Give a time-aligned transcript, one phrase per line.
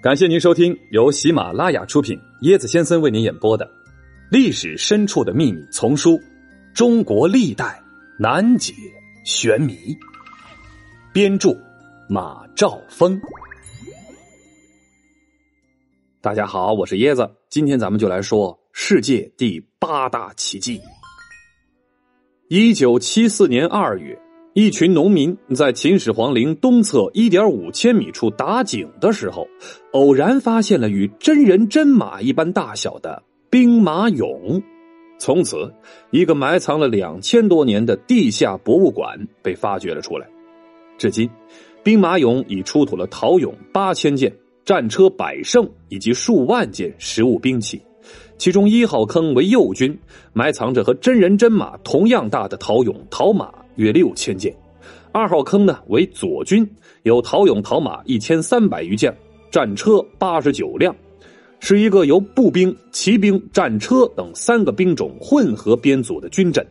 [0.00, 3.66] 感谢您收听由喜马拉雅出品、椰子先生为您演播的
[4.30, 6.12] 《历史深处的秘密》丛书
[6.72, 7.82] 《中国历代
[8.16, 8.72] 难解
[9.24, 9.72] 玄谜》，
[11.12, 11.50] 编著
[12.08, 13.20] 马兆峰。
[16.20, 20.80] 大家好，我是椰子，今天咱们就来说世界第八大奇迹。
[22.48, 24.16] 一九七四年二月。
[24.58, 29.46] 一群农民在秦始皇陵东侧一点五千米处打井的时候，
[29.92, 34.60] 偶然发现了与真人真马一般大小的兵马俑。
[35.16, 35.72] 从此，
[36.10, 40.26] 一个埋藏了两千多年的地下博物馆被发掘了出来。
[40.98, 41.30] 至今，
[41.84, 47.80] 兵马俑已出土了陶俑八千件、战车百乘以及数万件实物兵器。
[48.38, 49.96] 其中一号坑为右军，
[50.32, 53.54] 埋藏着和真人真马同样大的陶俑陶马。
[53.78, 54.54] 约六千件，
[55.12, 56.68] 二号坑呢为左军，
[57.04, 59.16] 有陶俑陶马一千三百余件，
[59.50, 60.94] 战车八十九辆，
[61.60, 66.64] 是一个由步兵、骑兵、战车等三个兵种混合编组的军阵。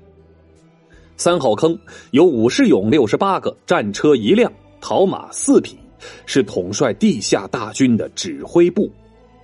[1.15, 1.77] 三号坑
[2.11, 5.77] 有武士俑六十八个，战车一辆，陶马四匹，
[6.25, 8.91] 是统帅地下大军的指挥部。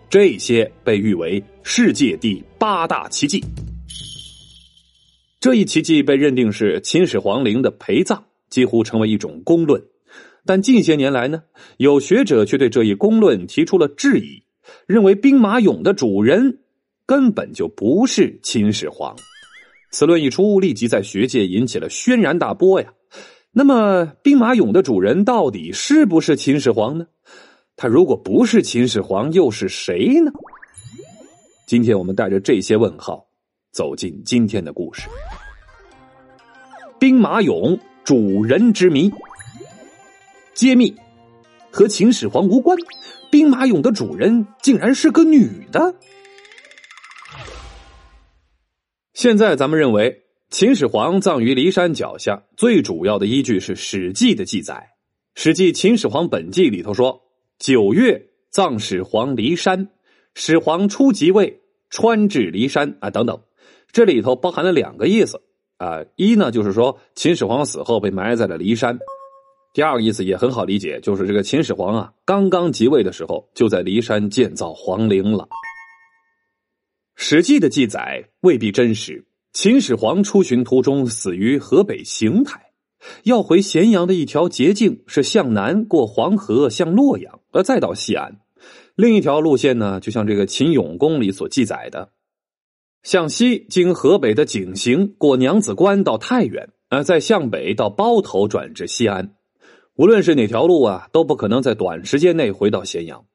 [0.10, 3.44] 这些被誉为世界第八大奇迹。
[5.44, 9.84] 这一奇迹被认定是秦始皇陵的陪葬，几乎成为一种公论。
[10.46, 11.44] 但近些年来呢，
[11.76, 14.42] 有学者却对这一公论提出了质疑，
[14.88, 16.60] 认为兵马俑的主人
[17.06, 19.14] 根本就不是秦始皇。
[19.92, 22.94] 此论一出，立即在学界引起了轩然大波呀。
[23.52, 27.06] 那么，兵马俑的主人到底是不是秦始皇呢？
[27.76, 30.32] 他如果不是秦始皇，又是谁呢？
[31.68, 33.28] 今天我们带着这些问号。
[33.74, 35.10] 走进今天的故事，
[37.00, 39.12] 兵马俑主人之谜
[40.54, 40.96] 揭秘，
[41.72, 42.78] 和秦始皇无关。
[43.32, 45.96] 兵马俑的主人竟然是个女的。
[49.16, 50.22] 现在咱们认为，
[50.52, 54.92] 秦始皇葬于骊山脚下，最主要的依据是《史记》的记载，
[55.42, 57.24] 《史记·秦始皇本纪》里头说
[57.58, 59.90] ：“九月葬始皇骊山，
[60.36, 61.60] 始皇初即位，
[61.90, 63.42] 穿至骊山啊，等等。”
[63.94, 65.40] 这里头包含了两个意思
[65.78, 68.98] 啊，一呢就是说秦始皇死后被埋在了骊山，
[69.72, 75.44] 第二个意思也很好理解，就是这个秦始皇啊刚刚即位的时候就在骊山建造皇陵了。
[77.16, 82.72] 《史记》的记载未必真实，秦始皇出巡途中死于河北邢台，
[83.26, 88.40] 要回咸阳的一条捷径是向南过黄河向洛阳，而再到西安；
[88.96, 92.10] 另一条路线呢，就像这个秦俑宫里所记载的。
[93.04, 99.36] 向西经河北的井陉，过娘子关到太原，呃，再向北到包头转至西安。
[99.96, 103.26] 无论是哪条路啊，都不可能在短时间内回到咸阳。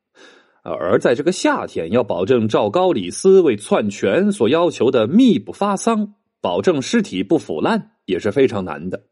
[0.63, 9.05] 而在这个夏天，要保证赵高、李斯为篡权所要求的密不发丧，保证尸体不腐烂，也是非常难的。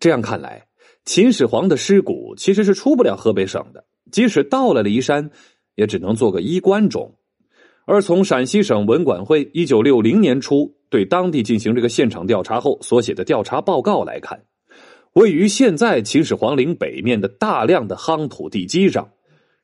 [0.00, 0.66] 这样看来，
[1.04, 5.30] 秦始皇的尸骨其实是出不了河北省的，即使到了骊山，
[5.74, 7.14] 也只能做个衣冠冢。
[7.90, 14.38] 而从陕西省文管会一九六零年初对当地进行这个现场调查后所写的调查报告来看，
[15.14, 19.08] 位于现在秦始皇陵北面的大量的夯土地基上，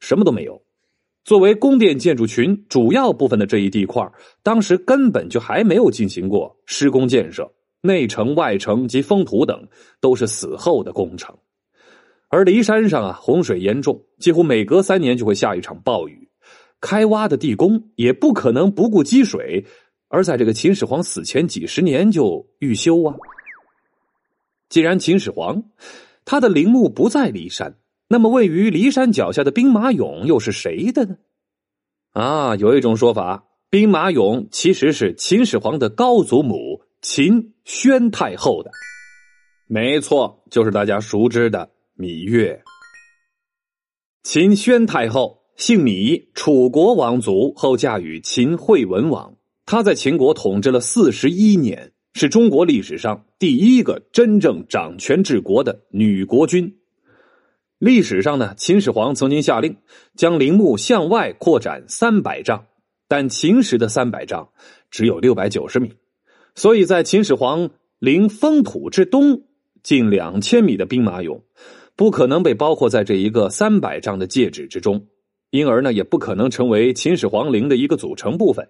[0.01, 0.63] 什么都没有。
[1.23, 4.11] 作为宫殿建筑群主要部分的这一地块，
[4.43, 7.53] 当时根本就还没有进行过施工建设，
[7.83, 9.69] 内城、外城及封土等
[10.01, 11.37] 都是死后的工程。
[12.31, 16.27] 而骊山上啊，洪水严重，几乎每隔三年就会下一场暴雨。
[16.85, 19.65] 开挖的地宫也不可能不顾积水，
[20.09, 23.17] 而在这个秦始皇死前几十年就预修啊。
[24.69, 25.63] 既然秦始皇
[26.27, 31.17] 他的陵墓不在骊山，那么位于骊山脚下的兵马俑又是谁的呢？
[32.13, 38.71] 啊，有一种说法，兵马俑其实是秦始皇的高祖母秦宣太后的。
[39.67, 42.63] 没错，就是大家熟知的芈月。
[44.23, 45.44] 秦宣太后。
[45.57, 49.37] 姓芈，楚国王族，后嫁与秦惠文王。
[49.67, 56.77] 她在秦国统治了四十一年，是中国历史上第一个真正掌权治国的女国君。
[57.79, 59.77] 历史上呢，秦始皇曾经下令
[60.17, 62.67] 将陵墓向外扩展三百丈，
[63.07, 64.49] 但秦时的三百丈
[64.91, 65.93] 只有六百九十米，
[66.57, 69.45] 所以在秦始皇陵封土之东
[69.85, 71.43] 近两千米的兵马俑，
[71.95, 75.07] 不可能被包括在这一个三百丈的戒指之中。
[75.55, 78.69] 因而呢，也不可能成为秦始皇陵的一个组成部分。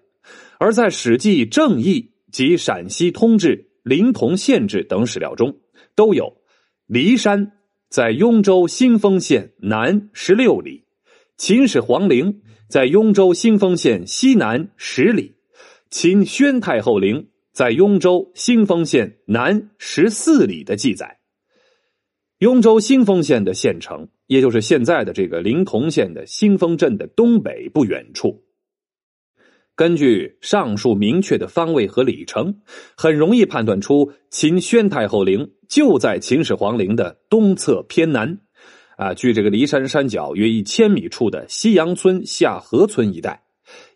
[0.59, 5.57] 而在《史记·正义》及《陕西通志·临潼县志》等史料中，
[5.95, 6.37] 都有
[6.87, 7.53] 骊山
[7.89, 10.83] 在雍州新丰县南十六里，
[11.37, 15.37] 秦始皇陵在雍州新丰县西南十里，
[15.89, 21.17] 秦宣太后陵在雍州新丰县南十四里的记载。
[22.45, 28.43] 雍州新丰县的县城，也就是现在的这个临潼县的新丰镇的东北不远处。
[29.73, 32.61] 根据上述明确的方位和里程，
[32.95, 38.37] 很容易判断出秦宣太后陵就在秦始皇陵的东侧偏南，
[38.95, 43.41] 啊，距这个骊山山脚约一千米处的西阳村下河村一带，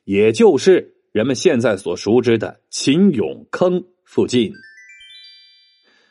[0.05, 4.51] 也就是人们现在所熟知的秦俑坑附近。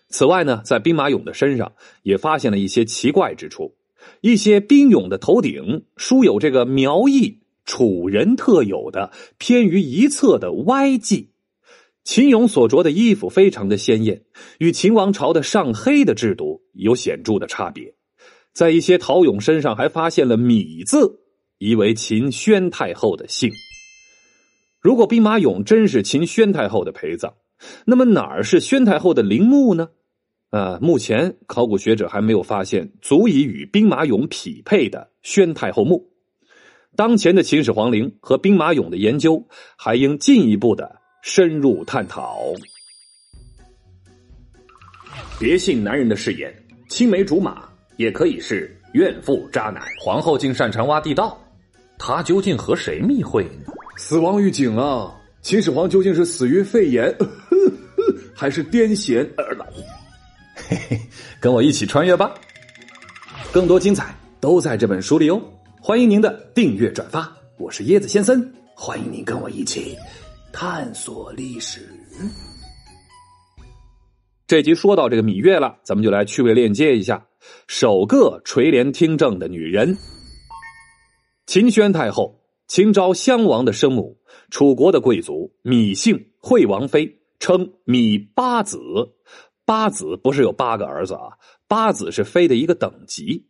[0.09, 1.73] 此外呢，在兵马俑的身上
[2.03, 3.75] 也发现了一些奇怪之处，
[4.23, 11.31] 一些兵俑的头顶书有这个苗裔楚人特有的偏于一侧的歪迹。
[12.05, 14.23] 秦俑所着的衣服非常的鲜艳，
[14.59, 17.95] 与秦王朝的上黑的制度有显著的差别。
[18.55, 21.21] 在一些陶俑身上还发现了“米”字，
[21.59, 23.51] 疑为秦宣太后的姓。
[24.81, 27.35] 如果兵马俑真是秦宣太后的陪葬，
[27.85, 29.91] 那么哪儿是宣太后的陵墓呢？
[30.51, 36.11] 呃，目前考古学者还没有发现足以与兵马俑匹配的宣太后墓。
[36.97, 39.47] 当前的秦始皇陵和兵马俑的研究
[39.77, 42.39] 还应进一步的深入探讨。
[45.39, 46.53] 别信男人的誓言，
[46.89, 49.83] 青梅竹马也可以是怨妇渣男。
[50.01, 51.39] 皇后竟擅长挖地道，
[51.99, 53.73] 她究竟和谁密会呢？
[53.99, 55.15] 死亡预警啊！
[55.43, 57.15] 秦始皇究竟是死于肺炎，
[58.35, 59.29] 还是癫痫？
[60.69, 61.01] 嘿嘿，
[61.41, 62.35] 跟我一起穿越吧！
[63.51, 65.41] 更多精彩都在这本书里哦！
[65.81, 69.97] 欢迎您的订阅转发，我是椰子先生，欢迎您跟我一起
[70.53, 71.89] 探索历史。
[74.47, 77.27] 这集说到这个芈月了，咱们就来趣味链接一下
[77.67, 79.97] 首个垂帘听政的女人——
[81.49, 84.19] 秦宣太后，秦昭襄王的生母，
[84.51, 88.79] 楚国的贵族，芈姓，惠王妃，称芈八子。
[89.69, 91.37] 八子不是有八个儿子啊，
[91.67, 93.45] 八子是妃的一个等级。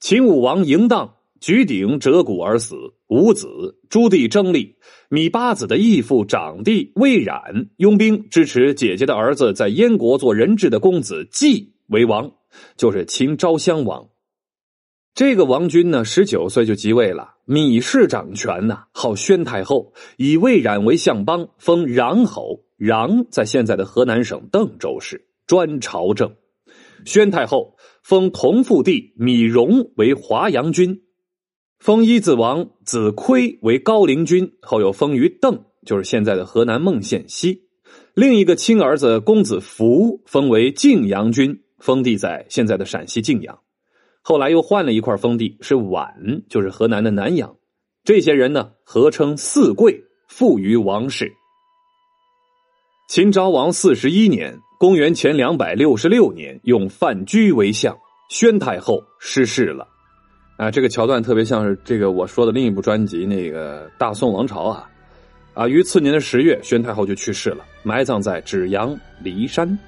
[0.00, 2.74] 秦武王嬴荡举鼎折骨而死，
[3.08, 3.78] 无子。
[3.90, 4.78] 朱棣争立，
[5.10, 12.32] 芈八子的义父长弟魏冉拥兵支持姐姐的儿子在燕国做人质的公子季为王，
[12.78, 14.08] 就是秦昭襄王。
[15.14, 22.62] 这个王君呢，十九岁就即位了，芈氏掌权呐，号宣太后，以魏冉为相邦，封穰侯。
[22.78, 25.26] 穰在现在的河南省邓州市。
[25.46, 26.34] 专朝政，
[27.04, 31.02] 宣太后封同父弟米戎为华阳君，
[31.78, 37.62] 封一子王子亏为高陵君，后又封于邓，就是现在的河南孟县西。
[38.12, 43.56] 另一个亲儿子公子福封为晋阳君，封地在现在的陕西晋阳。
[44.22, 47.56] 后来又换了一块封地，是宛，就是河南的南阳。
[48.02, 51.32] 这些人呢，合称四贵，附于王室。
[53.06, 54.60] 秦昭王四十一年。
[54.78, 57.96] 公元前两百六十六年，用范雎为相，
[58.28, 59.86] 宣太后失势了。
[60.58, 64.90] 啊，这个桥段特别像是这个我说的另一部专辑那个《大宋王朝》啊。
[65.54, 69.78] 啊，于次年的十月，宣太后就去世了，埋葬在芷阳骊山。